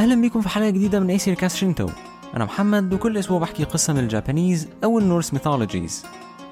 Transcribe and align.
أهلا 0.00 0.20
بيكم 0.20 0.40
في 0.40 0.48
حلقة 0.48 0.70
جديدة 0.70 1.00
من 1.00 1.10
Aesir 1.10 1.34
Cast 1.34 1.56
Shinto 1.56 1.88
أنا 2.36 2.44
محمد 2.44 2.92
وكل 2.94 3.18
أسبوع 3.18 3.38
بحكي 3.38 3.64
قصة 3.64 3.92
من 3.92 3.98
ال 3.98 4.06
Japanese 4.06 4.68
أو 4.84 4.98
ال 4.98 5.04
Norse 5.04 5.32
mythologies. 5.32 6.04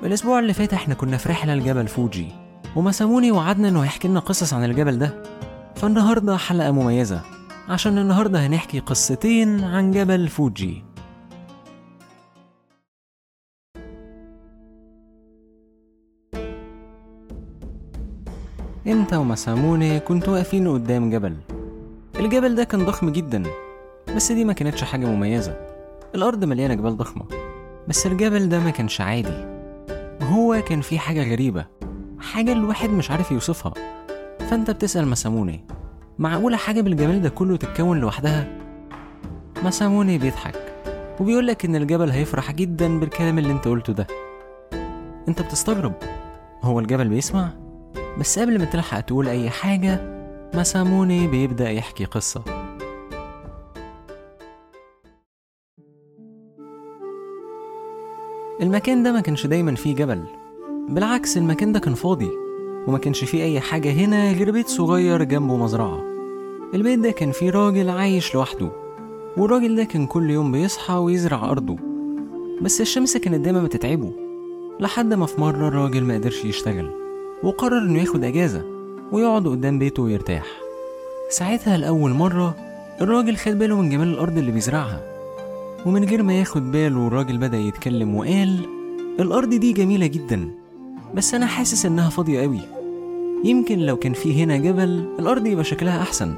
الأسبوع 0.03 0.39
اللي 0.39 0.53
فات 0.53 0.75
إحنا 0.75 0.95
كنا 0.95 1.17
في 1.17 1.29
رحلة 1.29 1.55
لجبل 1.55 1.89
فوجي 1.89 2.29
ومساموني 2.77 3.33
وعدنا 3.33 3.69
إنه 3.69 3.83
هيحكي 3.83 4.09
لنا 4.09 4.21
قصص 4.21 4.55
عن 4.55 4.65
الجبل 4.65 4.99
ده. 4.99 5.23
فالنهاردة 5.77 6.37
حلقة 6.37 6.71
مميزة 6.71 7.21
عشان 7.69 7.99
النهاردة 7.99 8.47
هنحكي 8.47 8.79
قصتين 8.79 9.65
عن 9.65 9.91
جبل 9.91 10.29
فوجي. 10.29 10.85
أنت 18.87 19.15
ومساموني 19.15 20.01
كنتوا 20.01 20.33
واقفين 20.33 20.69
قدام 20.69 21.11
جبل. 21.11 21.58
الجبل 22.19 22.55
ده 22.55 22.65
كان 22.65 22.85
ضخم 22.85 23.11
جدا 23.11 23.43
بس 24.17 24.33
دي 24.33 24.45
ما 24.45 24.53
كانتش 24.53 24.85
حاجة 24.85 25.07
مميزة 25.07 25.57
الأرض 26.15 26.45
مليانة 26.45 26.75
جبال 26.75 26.97
ضخمة 26.97 27.25
بس 27.89 28.07
الجبل 28.07 28.49
ده 28.49 28.59
ما 28.59 28.71
كانش 28.71 29.01
عادي 29.01 29.45
هو 30.23 30.63
كان 30.67 30.81
فيه 30.81 30.99
حاجة 30.99 31.33
غريبة 31.33 31.67
حاجة 32.21 32.53
الواحد 32.53 32.91
مش 32.91 33.11
عارف 33.11 33.31
يوصفها 33.33 33.73
فأنت 34.51 34.71
بتسأل 34.71 35.09
مساموني 35.09 35.65
معقولة 36.19 36.57
حاجة 36.57 36.81
بالجمال 36.81 37.23
ده 37.23 37.29
كله 37.29 37.57
تتكون 37.57 38.01
لوحدها؟ 38.01 38.47
مساموني 39.65 40.19
بيضحك 40.19 40.55
وبيقولك 41.21 41.65
إن 41.65 41.77
الجبل 41.77 42.11
هيفرح 42.11 42.53
جدا 42.53 43.01
بالكلام 43.01 43.39
اللي 43.39 43.53
أنت 43.53 43.69
قلته 43.69 43.93
ده 43.93 44.07
أنت 45.29 45.43
بتستغرب 45.43 45.93
هو 46.63 46.81
الجبل 46.81 47.09
بيسمع؟ 47.09 47.51
بس 48.21 48.39
قبل 48.39 48.59
ما 48.59 48.65
تلحق 48.65 49.01
تقول 49.01 49.29
أي 49.29 49.51
حاجة 49.51 50.18
مساموني 50.55 51.27
بيبدأ 51.27 51.71
يحكي 51.71 52.05
قصة. 52.05 52.43
المكان 58.63 59.03
ده 59.03 59.13
ما 59.13 59.21
كانش 59.21 59.47
دايما 59.47 59.75
فيه 59.75 59.95
جبل. 59.95 60.25
بالعكس 60.89 61.37
المكان 61.37 61.73
ده 61.73 61.79
كان 61.79 61.95
فاضي 61.95 62.31
وما 62.87 62.99
كانش 62.99 63.25
فيه 63.25 63.43
أي 63.43 63.61
حاجة 63.61 63.93
هنا 63.93 64.33
غير 64.33 64.51
بيت 64.51 64.69
صغير 64.69 65.23
جنبه 65.23 65.57
مزرعة. 65.57 66.01
البيت 66.75 66.99
ده 66.99 67.11
كان 67.11 67.33
فيه 67.33 67.51
راجل 67.51 67.91
عايش 67.91 68.35
لوحده 68.35 68.71
والراجل 69.37 69.77
ده 69.77 69.85
كان 69.85 70.07
كل 70.07 70.31
يوم 70.31 70.53
بيصحى 70.53 70.95
ويزرع 70.95 71.51
أرضه. 71.51 71.77
بس 72.63 72.81
الشمس 72.81 73.17
كانت 73.17 73.45
دايما 73.45 73.63
بتتعبه 73.63 74.13
لحد 74.81 75.15
ما 75.15 75.27
في 75.27 75.41
مرة 75.41 75.69
الراجل 75.69 76.05
ما 76.05 76.15
قدرش 76.15 76.45
يشتغل 76.45 76.91
وقرر 77.43 77.79
إنه 77.79 77.99
ياخد 78.01 78.25
أجازة. 78.25 78.78
ويقعد 79.13 79.49
قدام 79.49 79.79
بيته 79.79 80.03
ويرتاح. 80.03 80.47
ساعتها 81.31 81.77
لأول 81.77 82.11
مرة 82.11 82.57
الراجل 83.01 83.37
خد 83.37 83.59
باله 83.59 83.81
من 83.81 83.91
جمال 83.91 84.09
الأرض 84.09 84.39
اللي 84.39 84.51
بيزرعها. 84.53 85.01
ومن 85.87 86.05
غير 86.05 86.23
ما 86.23 86.39
ياخد 86.39 86.73
باله 86.73 87.07
الراجل 87.07 87.39
بدأ 87.39 87.59
يتكلم 87.59 88.15
وقال 88.15 88.67
الأرض 89.21 89.55
دي 89.55 89.73
جميلة 89.73 90.07
جدا 90.07 90.51
بس 91.15 91.35
أنا 91.35 91.47
حاسس 91.47 91.87
إنها 91.87 92.11
فاضية 92.11 92.41
قوي 92.41 92.61
يمكن 93.45 93.79
لو 93.79 93.97
كان 93.97 94.13
في 94.13 94.45
هنا 94.45 94.57
جبل 94.57 95.15
الأرض 95.19 95.47
يبقى 95.47 95.65
شكلها 95.65 96.03
أحسن. 96.03 96.35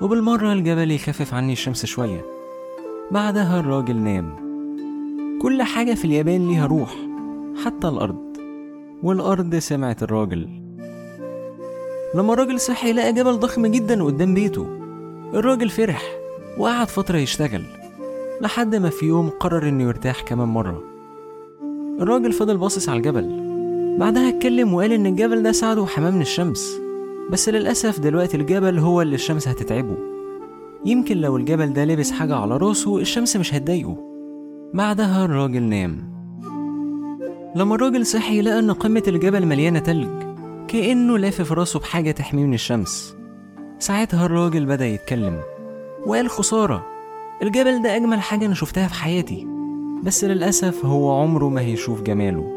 وبالمرة 0.00 0.52
الجبل 0.52 0.90
يخفف 0.90 1.34
عني 1.34 1.52
الشمس 1.52 1.86
شوية. 1.86 2.24
بعدها 3.10 3.60
الراجل 3.60 3.96
نام. 3.96 4.36
كل 5.42 5.62
حاجة 5.62 5.94
في 5.94 6.04
اليابان 6.04 6.48
ليها 6.48 6.66
روح 6.66 6.96
حتى 7.64 7.88
الأرض. 7.88 8.36
والأرض 9.02 9.54
سمعت 9.54 10.02
الراجل. 10.02 10.67
لما 12.14 12.32
الراجل 12.32 12.60
صحي 12.60 12.92
لقى 12.92 13.12
جبل 13.12 13.32
ضخم 13.38 13.66
جدا 13.66 14.04
قدام 14.04 14.34
بيته. 14.34 14.66
الراجل 15.34 15.68
فرح 15.68 16.02
وقعد 16.58 16.88
فترة 16.88 17.18
يشتغل 17.18 17.62
لحد 18.40 18.76
ما 18.76 18.90
في 18.90 19.06
يوم 19.06 19.28
قرر 19.28 19.68
إنه 19.68 19.82
يرتاح 19.84 20.20
كمان 20.22 20.48
مرة. 20.48 20.82
الراجل 22.00 22.32
فضل 22.32 22.56
باصص 22.56 22.88
على 22.88 22.96
الجبل. 22.96 23.48
بعدها 23.98 24.28
اتكلم 24.28 24.74
وقال 24.74 24.92
إن 24.92 25.06
الجبل 25.06 25.42
ده 25.42 25.52
ساعده 25.52 25.82
وحماه 25.82 26.10
من 26.10 26.20
الشمس 26.20 26.80
بس 27.30 27.48
للأسف 27.48 28.00
دلوقتي 28.00 28.36
الجبل 28.36 28.78
هو 28.78 29.02
اللي 29.02 29.14
الشمس 29.14 29.48
هتتعبه. 29.48 29.96
يمكن 30.84 31.16
لو 31.16 31.36
الجبل 31.36 31.72
ده 31.72 31.84
لبس 31.84 32.10
حاجة 32.10 32.36
على 32.36 32.56
راسه 32.56 32.98
الشمس 32.98 33.36
مش 33.36 33.54
هتضايقه. 33.54 33.96
بعدها 34.74 35.24
الراجل 35.24 35.62
نام. 35.62 36.18
لما 37.56 37.74
الراجل 37.74 38.06
صحي 38.06 38.42
لقى 38.42 38.58
إن 38.58 38.70
قمة 38.70 39.02
الجبل 39.08 39.46
مليانة 39.46 39.78
تلج. 39.78 40.27
كأنه 40.68 41.18
لافف 41.18 41.52
راسه 41.52 41.80
بحاجة 41.80 42.10
تحميه 42.10 42.44
من 42.44 42.54
الشمس. 42.54 43.16
ساعتها 43.78 44.26
الراجل 44.26 44.66
بدأ 44.66 44.86
يتكلم 44.86 45.40
وقال 46.06 46.30
خسارة. 46.30 46.86
الجبل 47.42 47.82
ده 47.82 47.96
أجمل 47.96 48.20
حاجة 48.20 48.46
أنا 48.46 48.54
شفتها 48.54 48.88
في 48.88 48.94
حياتي. 48.94 49.46
بس 50.02 50.24
للأسف 50.24 50.84
هو 50.84 51.20
عمره 51.20 51.48
ما 51.48 51.60
هيشوف 51.60 52.02
جماله 52.02 52.52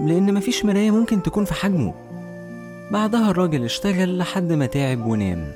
لأن 0.00 0.34
مفيش 0.34 0.64
مراية 0.64 0.90
ممكن 0.90 1.22
تكون 1.22 1.44
في 1.44 1.54
حجمه. 1.54 1.94
بعدها 2.92 3.30
الراجل 3.30 3.64
اشتغل 3.64 4.18
لحد 4.18 4.52
ما 4.52 4.66
تعب 4.66 5.06
ونام. 5.06 5.52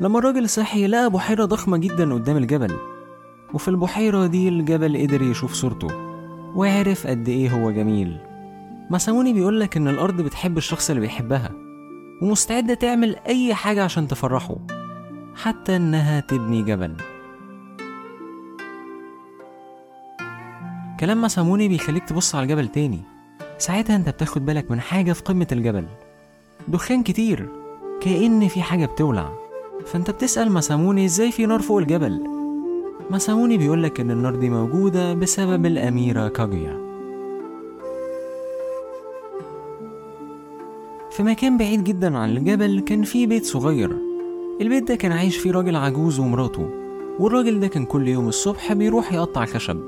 لما 0.00 0.18
الراجل 0.18 0.48
صحي 0.48 0.86
لقى 0.86 1.10
بحيرة 1.10 1.44
ضخمة 1.44 1.76
جدا 1.76 2.14
قدام 2.14 2.36
الجبل. 2.36 2.76
وفي 3.54 3.68
البحيرة 3.68 4.26
دي 4.26 4.48
الجبل 4.48 5.06
قدر 5.06 5.22
يشوف 5.22 5.52
صورته 5.52 5.88
وعرف 6.56 7.06
قد 7.06 7.28
إيه 7.28 7.50
هو 7.50 7.70
جميل. 7.70 8.29
مساموني 8.90 9.32
بيقولك 9.32 9.76
إن 9.76 9.88
الأرض 9.88 10.20
بتحب 10.20 10.56
الشخص 10.58 10.90
اللي 10.90 11.00
بيحبها 11.00 11.50
ومستعدة 12.22 12.74
تعمل 12.74 13.16
أي 13.26 13.54
حاجة 13.54 13.84
عشان 13.84 14.08
تفرحه 14.08 14.56
حتى 15.34 15.76
إنها 15.76 16.20
تبني 16.20 16.62
جبل. 16.62 16.96
كلام 21.00 21.22
مساموني 21.22 21.68
بيخليك 21.68 22.08
تبص 22.08 22.34
على 22.34 22.42
الجبل 22.42 22.68
تاني. 22.68 23.00
ساعتها 23.58 23.96
أنت 23.96 24.08
بتاخد 24.08 24.46
بالك 24.46 24.70
من 24.70 24.80
حاجة 24.80 25.12
في 25.12 25.22
قمة 25.22 25.46
الجبل. 25.52 25.86
دخان 26.68 27.02
كتير 27.02 27.48
كأن 28.00 28.48
في 28.48 28.62
حاجة 28.62 28.86
بتولع. 28.86 29.32
فأنت 29.86 30.10
بتسأل 30.10 30.52
مساموني 30.52 31.04
إزاي 31.04 31.32
في 31.32 31.46
نار 31.46 31.60
فوق 31.60 31.78
الجبل؟ 31.78 32.24
مساموني 33.10 33.58
بيقولك 33.58 34.00
إن 34.00 34.10
النار 34.10 34.34
دي 34.34 34.50
موجودة 34.50 35.14
بسبب 35.14 35.66
الأميرة 35.66 36.28
كاجويا 36.28 36.89
في 41.20 41.26
مكان 41.26 41.58
بعيد 41.58 41.84
جدا 41.84 42.18
عن 42.18 42.36
الجبل 42.36 42.80
كان 42.80 43.02
في 43.02 43.26
بيت 43.26 43.44
صغير. 43.44 43.96
البيت 44.60 44.88
ده 44.88 44.94
كان 44.94 45.12
عايش 45.12 45.36
فيه 45.36 45.50
راجل 45.50 45.76
عجوز 45.76 46.18
ومراته 46.18 46.70
والراجل 47.18 47.60
ده 47.60 47.68
كان 47.68 47.84
كل 47.84 48.08
يوم 48.08 48.28
الصبح 48.28 48.72
بيروح 48.72 49.12
يقطع 49.12 49.44
خشب 49.44 49.78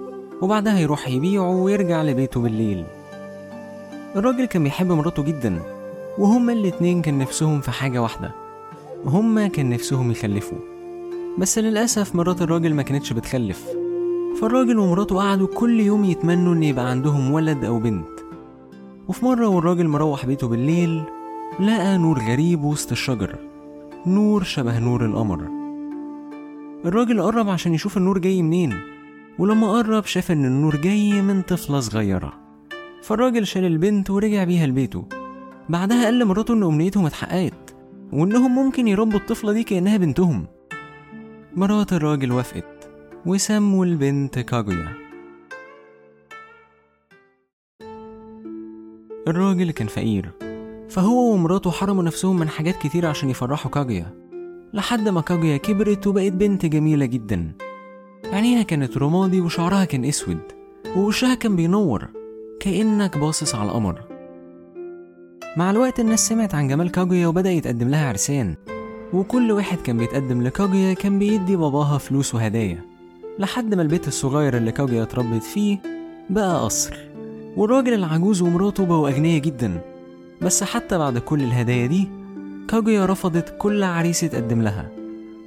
وبعدها 0.43 0.79
يروح 0.79 1.09
يبيعه 1.09 1.63
ويرجع 1.63 2.03
لبيته 2.03 2.41
بالليل. 2.41 2.85
الراجل 4.17 4.45
كان 4.45 4.65
بيحب 4.65 4.93
مراته 4.93 5.23
جدا 5.23 5.63
وهما 6.19 6.53
الاتنين 6.53 7.03
كان 7.03 7.19
نفسهم 7.19 7.61
في 7.61 7.71
حاجة 7.71 8.03
واحدة 8.03 8.31
هما 9.07 9.49
كان 9.49 9.71
نفسهم 9.71 10.11
يخلفوا. 10.11 10.59
بس 11.39 11.59
للأسف 11.59 12.15
مرات 12.15 12.43
الراجل 12.43 12.75
ما 12.75 12.83
كانتش 12.83 13.13
بتخلف. 13.13 13.67
فالراجل 14.41 14.79
ومراته 14.79 15.17
قعدوا 15.17 15.47
كل 15.47 15.81
يوم 15.81 16.05
يتمنوا 16.05 16.55
إن 16.55 16.63
يبقى 16.63 16.91
عندهم 16.91 17.33
ولد 17.33 17.65
أو 17.65 17.79
بنت. 17.79 18.07
وفي 19.09 19.25
مرة 19.25 19.47
والراجل 19.47 19.89
مروح 19.89 20.27
بيته 20.27 20.49
بالليل 20.49 21.03
لقى 21.61 21.99
نور 21.99 22.19
غريب 22.19 22.65
وسط 22.65 22.91
الشجر 22.91 23.37
نور 24.07 24.43
شبه 24.43 24.79
نور 24.79 25.07
القمر. 25.07 25.49
الراجل 26.85 27.23
قرب 27.23 27.49
عشان 27.49 27.75
يشوف 27.75 27.97
النور 27.97 28.19
جاي 28.19 28.43
منين 28.43 28.81
ولما 29.39 29.73
قرب 29.73 30.05
شاف 30.05 30.31
إن 30.31 30.45
النور 30.45 30.77
جاي 30.77 31.23
من 31.23 31.43
طفلة 31.43 31.81
صغيرة. 31.81 32.33
فالراجل 33.03 33.47
شال 33.47 33.65
البنت 33.65 34.11
ورجع 34.11 34.45
بيها 34.45 34.67
لبيته. 34.67 35.05
بعدها 35.69 36.05
قال 36.05 36.19
لمراته 36.19 36.55
إن 36.55 36.63
أمنيتهم 36.63 37.07
اتحققت 37.07 37.75
وإنهم 38.13 38.55
ممكن 38.55 38.89
يربوا 38.89 39.19
الطفلة 39.19 39.53
دي 39.53 39.63
كأنها 39.63 39.97
بنتهم. 39.97 40.47
مرات 41.57 41.93
الراجل 41.93 42.33
وافقت 42.33 42.91
وسموا 43.27 43.85
البنت 43.85 44.39
كاجويا. 44.39 44.93
الراجل 49.29 49.71
كان 49.71 49.87
فقير. 49.87 50.52
فهو 50.93 51.33
ومراته 51.33 51.71
حرموا 51.71 52.03
نفسهم 52.03 52.39
من 52.39 52.49
حاجات 52.49 52.77
كتير 52.77 53.07
عشان 53.07 53.31
يفرحوا 53.31 53.71
كاجويا 53.71 54.07
لحد 54.75 55.09
ما 55.09 55.21
كاجويا 55.21 55.57
كبرت 55.57 56.07
وبقت 56.07 56.33
بنت 56.33 56.67
جميلة 56.67 57.07
جدا. 57.07 57.53
عينيها 58.33 58.63
كانت 58.63 58.99
رمادي 58.99 59.41
وشعرها 59.41 59.85
كان 59.85 60.05
أسود 60.05 60.39
ووشها 60.97 61.35
كان 61.35 61.57
بينور 61.57 62.09
كأنك 62.61 63.19
باصص 63.19 63.55
على 63.55 63.69
القمر. 63.69 64.03
مع 65.57 65.71
الوقت 65.71 66.01
الناس 66.01 66.29
سمعت 66.29 66.55
عن 66.55 66.69
جمال 66.69 66.91
كاجويا 66.91 67.27
وبدأ 67.27 67.51
يتقدم 67.51 67.89
لها 67.89 68.09
عرسان. 68.09 68.55
وكل 69.13 69.53
واحد 69.53 69.79
كان 69.79 69.99
بيتقدم 69.99 70.43
لكاجويا 70.43 70.95
كان 70.95 71.19
بيدي 71.19 71.57
باباها 71.57 71.99
فلوس 71.99 72.35
وهدايا. 72.35 72.85
لحد 73.39 73.75
ما 73.75 73.83
البيت 73.83 74.09
الصغير 74.09 74.57
اللي 74.57 74.73
كاجويا 74.73 75.03
اتربت 75.03 75.43
فيه 75.43 75.79
بقى 76.31 76.65
قصر. 76.65 76.97
والراجل 77.57 77.95
العجوز 77.95 78.43
ومراته 78.43 78.87
بقوا 78.87 79.09
أغنياء 79.09 79.41
جدا. 79.41 79.92
بس 80.45 80.65
حتى 80.65 80.99
بعد 80.99 81.19
كل 81.19 81.43
الهدايا 81.43 81.87
دي 81.87 82.09
كاجويا 82.69 83.07
رفضت 83.07 83.55
كل 83.59 83.83
عريس 83.83 84.23
يتقدم 84.23 84.63
لها. 84.63 84.89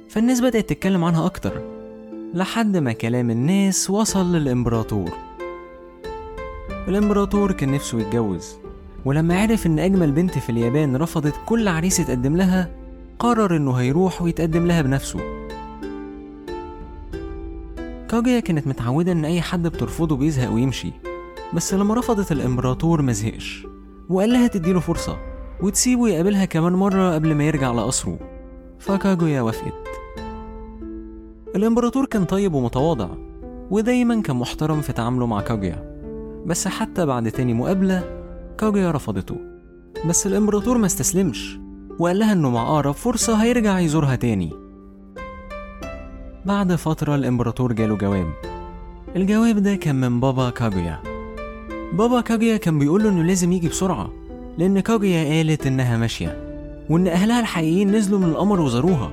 فالناس 0.08 0.40
بدأت 0.40 0.68
تتكلم 0.68 1.04
عنها 1.04 1.26
أكتر 1.26 1.62
لحد 2.34 2.76
ما 2.76 2.92
كلام 2.92 3.30
الناس 3.30 3.90
وصل 3.90 4.36
للإمبراطور. 4.36 5.12
الإمبراطور 6.88 7.52
كان 7.52 7.72
نفسه 7.72 8.00
يتجوز 8.00 8.56
ولما 9.04 9.40
عرف 9.42 9.66
إن 9.66 9.78
أجمل 9.78 10.12
بنت 10.12 10.38
في 10.38 10.50
اليابان 10.50 10.96
رفضت 10.96 11.34
كل 11.46 11.68
عريس 11.68 12.00
يتقدم 12.00 12.36
لها 12.36 12.70
قرر 13.18 13.56
إنه 13.56 13.72
هيروح 13.72 14.22
ويتقدم 14.22 14.66
لها 14.66 14.82
بنفسه. 14.82 15.20
كاجيا 18.08 18.40
كانت 18.40 18.66
متعودة 18.66 19.12
إن 19.12 19.24
أي 19.24 19.40
حد 19.40 19.62
بترفضه 19.62 20.16
بيزهق 20.16 20.52
ويمشي 20.52 20.92
بس 21.54 21.74
لما 21.74 21.94
رفضت 21.94 22.32
الإمبراطور 22.32 23.02
مزهقش 23.02 23.66
وقال 24.08 24.32
لها 24.32 24.46
تديله 24.46 24.80
فرصة 24.80 25.16
وتسيبه 25.62 26.08
يقابلها 26.08 26.44
كمان 26.44 26.72
مرة 26.72 27.14
قبل 27.14 27.34
ما 27.34 27.44
يرجع 27.44 27.72
لقصره. 27.72 28.18
فكاجويا 28.78 29.42
وافقت. 29.42 29.88
الإمبراطور 31.56 32.06
كان 32.06 32.24
طيب 32.24 32.54
ومتواضع 32.54 33.08
ودايما 33.70 34.22
كان 34.22 34.36
محترم 34.36 34.80
في 34.80 34.92
تعامله 34.92 35.26
مع 35.26 35.40
كاجويا. 35.40 35.96
بس 36.46 36.68
حتى 36.68 37.06
بعد 37.06 37.30
تاني 37.30 37.54
مقابلة 37.54 38.04
كاجويا 38.58 38.90
رفضته. 38.90 39.36
بس 40.08 40.26
الإمبراطور 40.26 40.78
ما 40.78 40.86
استسلمش 40.86 41.58
وقال 41.98 42.18
لها 42.18 42.32
إنه 42.32 42.50
مع 42.50 42.62
أقرب 42.62 42.94
فرصة 42.94 43.34
هيرجع 43.34 43.78
يزورها 43.78 44.16
تاني. 44.16 44.52
بعد 46.44 46.74
فترة 46.74 47.14
الإمبراطور 47.14 47.72
جاله 47.72 47.96
جواب. 47.96 48.32
الجواب 49.16 49.58
ده 49.58 49.74
كان 49.74 50.00
من 50.00 50.20
بابا 50.20 50.50
كاجويا. 50.50 51.15
بابا 51.92 52.20
كاجويا 52.20 52.56
كان 52.56 52.78
بيقوله 52.78 53.08
إنه 53.08 53.22
لازم 53.22 53.52
يجي 53.52 53.68
بسرعة 53.68 54.12
لأن 54.58 54.80
كاجويا 54.80 55.24
قالت 55.24 55.66
إنها 55.66 55.96
ماشية 55.96 56.46
وإن 56.90 57.08
أهلها 57.08 57.40
الحقيقيين 57.40 57.92
نزلوا 57.92 58.18
من 58.18 58.28
القمر 58.28 58.60
وزاروها. 58.60 59.12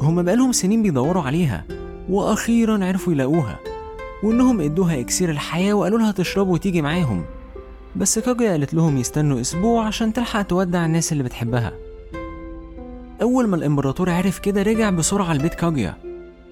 هما 0.00 0.22
بقالهم 0.22 0.52
سنين 0.52 0.82
بيدوروا 0.82 1.22
عليها 1.22 1.64
وأخيرا 2.08 2.84
عرفوا 2.84 3.12
يلاقوها 3.12 3.58
وإنهم 4.22 4.60
إدوها 4.60 5.00
إكسير 5.00 5.30
الحياة 5.30 5.74
وقالوا 5.74 5.98
لها 5.98 6.12
تشرب 6.12 6.48
وتيجي 6.48 6.82
معاهم. 6.82 7.24
بس 7.96 8.18
كاجويا 8.18 8.50
قالت 8.50 8.74
لهم 8.74 8.98
يستنوا 8.98 9.40
أسبوع 9.40 9.86
عشان 9.86 10.12
تلحق 10.12 10.42
تودع 10.42 10.86
الناس 10.86 11.12
اللي 11.12 11.22
بتحبها. 11.22 11.72
أول 13.22 13.46
ما 13.46 13.56
الإمبراطور 13.56 14.10
عرف 14.10 14.38
كده 14.38 14.62
رجع 14.62 14.90
بسرعة 14.90 15.32
لبيت 15.32 15.54
كاجويا 15.54 15.94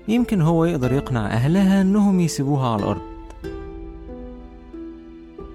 يمكن 0.08 0.40
هو 0.40 0.64
يقدر 0.64 0.92
يقنع 0.92 1.26
أهلها 1.26 1.82
إنهم 1.82 2.20
يسيبوها 2.20 2.68
على 2.68 2.82
الأرض. 2.82 3.15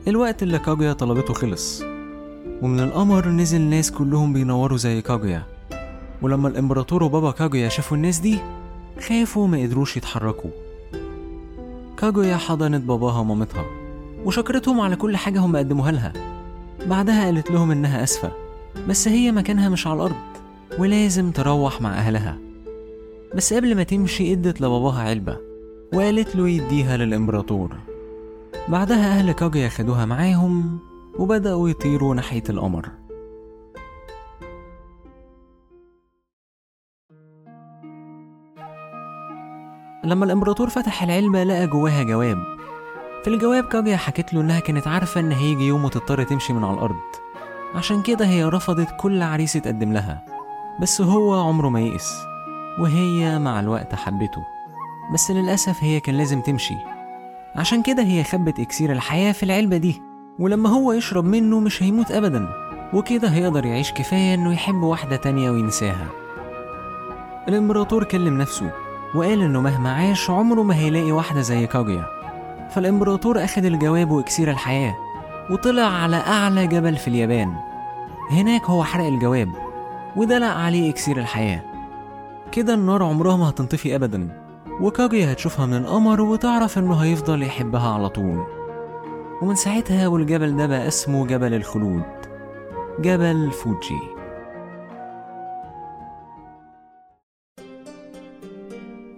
الوقت 0.08 0.44
اللي 0.44 0.60
كاجويا 0.60 0.94
طلبته 0.94 1.34
خلص 1.34 1.84
ومن 2.62 2.80
القمر 2.80 3.28
نزل 3.28 3.62
ناس 3.62 3.92
كلهم 3.92 4.34
بينوروا 4.34 4.78
زي 4.78 5.02
كاجويا. 5.02 5.44
ولما 6.22 6.48
الإمبراطور 6.48 7.04
وبابا 7.04 7.32
كاجويا 7.32 7.70
شافوا 7.70 7.98
الناس 7.98 8.20
دي 8.20 8.40
خافوا 9.00 9.48
ما 9.48 9.58
قدروش 9.62 9.98
يتحركوا. 9.98 10.50
كاجويا 11.98 12.38
حضنت 12.38 12.84
باباها 12.84 13.20
ومامتها 13.20 13.66
وشكرتهم 14.26 14.82
على 14.82 14.96
كل 14.96 15.18
حاجة 15.18 15.40
هم 15.40 15.56
قدموها 15.56 15.92
لها. 15.92 16.14
بعدها 16.86 17.26
قالت 17.26 17.52
لهم 17.52 17.72
إنها 17.72 18.04
أسفة 18.04 18.32
بس 18.90 19.08
هي 19.08 19.32
مكانها 19.32 19.70
مش 19.70 19.88
على 19.88 19.96
الأرض 19.96 20.16
ولازم 20.80 21.32
تروح 21.32 21.82
مع 21.82 21.94
أهلها. 21.94 22.38
بس 23.36 23.54
قبل 23.54 23.76
ما 23.76 23.84
تمشي 23.84 24.34
إدت 24.34 24.62
لباباها 24.62 25.02
علبة 25.02 25.38
وقالت 25.94 26.36
له 26.36 26.50
يديها 26.50 26.98
للإمبراطور. 26.98 27.91
بعدها 28.68 29.20
أهل 29.20 29.32
كاجويا 29.32 29.70
خدوها 29.70 30.06
معاهم 30.06 30.80
وبدأوا 31.20 31.70
يطيروا 31.70 32.16
ناحية 32.16 32.44
القمر. 32.50 32.90
لما 40.04 40.26
الإمبراطور 40.26 40.70
فتح 40.70 41.04
العلبة 41.04 41.44
لقى 41.44 41.68
جواها 41.68 42.04
جواب. 42.04 42.38
في 43.24 43.28
الجواب 43.28 43.64
كاجيا 43.64 43.98
حكت 43.98 44.34
له 44.34 44.42
إنها 44.42 44.60
كانت 44.60 44.88
عارفة 44.88 45.20
إن 45.20 45.32
هيجي 45.32 45.68
يوم 45.68 45.86
وتضطر 45.86 46.24
تمشي 46.24 46.54
من 46.54 46.64
على 46.64 46.74
الأرض. 46.74 46.96
عشان 47.76 48.02
كده 48.02 48.26
هي 48.26 48.44
رفضت 48.44 48.88
كل 49.00 49.22
عريس 49.22 49.56
اتقدم 49.56 49.94
لها. 49.94 50.26
بس 50.82 51.02
هو 51.02 51.48
عمره 51.48 51.70
ما 51.70 51.82
يئس 51.82 52.14
وهي 52.80 53.40
مع 53.40 53.60
الوقت 53.60 53.96
حبته. 53.96 54.46
بس 55.14 55.32
للأسف 55.32 55.84
هي 55.84 56.00
كان 56.00 56.16
لازم 56.16 56.42
تمشي. 56.42 56.76
عشان 57.56 57.82
كده 57.84 58.04
هي 58.04 58.24
خبت 58.24 58.60
إكسير 58.60 58.92
الحياة 58.92 59.32
في 59.32 59.44
العلبة 59.44 59.78
دي 59.78 60.02
ولما 60.40 60.70
هو 60.70 60.94
يشرب 60.94 61.26
منه 61.26 61.60
مش 61.60 61.84
هيموت 61.84 62.12
أبدا. 62.12 62.48
وكده 62.94 63.28
هيقدر 63.28 63.66
يعيش 63.66 63.92
كفاية 63.92 64.34
إنه 64.34 64.54
يحب 64.54 64.84
واحدة 64.84 65.16
تانية 65.16 65.52
وينساها. 65.52 66.08
الإمبراطور 67.48 68.04
كلم 68.04 68.38
نفسه 68.42 68.72
وقال 69.16 69.42
إنه 69.42 69.62
مهما 69.62 69.92
عاش 69.92 70.30
عمره 70.30 70.62
ما 70.64 70.76
هيلاقي 70.76 71.12
واحدة 71.12 71.42
زي 71.42 71.68
كاجيا. 71.68 72.06
فالإمبراطور 72.70 73.44
أخد 73.44 73.66
الجواب 73.66 74.12
وإكسير 74.12 74.52
الحياة 74.52 74.96
وطلع 75.50 75.84
على 75.84 76.16
أعلى 76.18 76.68
جبل 76.68 76.96
في 76.98 77.08
اليابان. 77.08 77.54
هناك 78.32 78.66
هو 78.66 78.84
حرق 78.84 79.06
الجواب 79.06 79.50
ودلق 80.16 80.48
عليه 80.48 80.90
إكسير 80.90 81.18
الحياة. 81.18 81.62
كده 82.52 82.74
النار 82.74 83.04
عمرها 83.04 83.38
ما 83.38 83.50
هتنطفي 83.50 83.96
أبدا. 83.96 84.41
وكاجيا 84.82 85.32
هتشوفها 85.32 85.66
من 85.66 85.74
القمر 85.78 86.22
وتعرف 86.22 86.78
إنه 86.78 86.96
هيفضل 86.96 87.44
يحبها 87.44 87.90
على 87.94 88.10
طول. 88.10 88.46
ومن 89.42 89.56
ساعتها 89.56 90.08
والجبل 90.08 90.58
ده 90.58 90.66
بقى 90.66 90.88
اسمه 90.88 91.28
جبل 91.28 91.54
الخلود. 91.54 92.04
جبل 93.00 93.52
فوجي. 93.52 94.00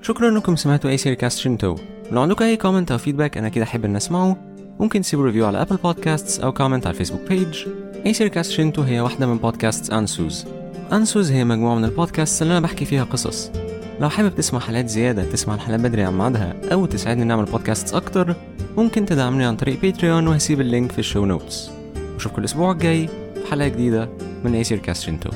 شكرا 0.02 0.30
إنكم 0.30 0.56
سمعتوا 0.56 0.90
Aesir 0.90 1.14
Cast 1.14 1.40
Shinto 1.40 1.76
لو 2.12 2.22
عندكم 2.22 2.46
أي 2.46 2.58
comment 2.58 2.92
أو 2.92 2.98
feedback 2.98 3.38
أنا 3.38 3.50
كده 3.50 3.64
أحب 3.64 3.86
إن 3.86 3.96
أسمعه. 3.96 4.38
ممكن 4.80 5.02
تسيبوا 5.02 5.26
review 5.26 5.46
على 5.46 5.62
Apple 5.62 5.76
Podcasts 5.76 6.40
أو 6.40 6.54
comment 6.54 6.88
على 6.88 6.94
ال 6.94 6.97
Facebook 6.97 7.22
page 7.30 7.68
Aesir 8.06 8.42
Shinto 8.42 8.82
هي 8.82 9.02
واحدة 9.02 9.28
من 9.28 9.38
بودكاست 9.38 9.94
Ansuz 9.94 10.46
Ansuz 10.94 11.32
هي 11.32 11.44
مجموعة 11.44 11.76
من 11.76 11.86
البودكاست 11.86 12.42
اللي 12.42 12.52
أنا 12.52 12.60
بحكي 12.60 12.86
فيها 12.86 13.04
قصص. 13.04 13.52
لو 14.00 14.10
حابب 14.10 14.36
تسمع 14.36 14.60
حلقات 14.60 14.88
زيادة 14.88 15.24
تسمع 15.24 15.56
الحلقات 15.56 15.80
بدري 15.80 16.04
عن 16.04 16.18
ميعادها 16.18 16.56
أو 16.72 16.86
تساعدني 16.86 17.24
نعمل 17.24 17.46
بودكاست 17.46 17.94
أكتر 17.94 18.36
ممكن 18.78 19.06
تدعمني 19.06 19.46
عن 19.46 19.56
طريق 19.56 19.82
Patreon 19.82 20.28
وهسيب 20.28 20.62
ال 20.62 20.68
link 20.68 20.92
في 20.92 21.00
ال 21.00 21.05
show 21.05 21.26
notes 21.26 21.72
وأشوفكم 22.14 22.40
الأسبوع 22.40 22.72
الجاي 22.72 23.08
في 23.08 23.52
حلقة 23.52 23.68
جديدة 23.68 24.10
من 24.44 24.56
Aesir 24.56 24.78
Cast 24.78 25.04
Shinto 25.04 25.30